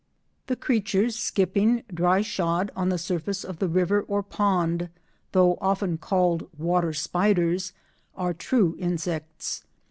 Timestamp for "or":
4.01-4.23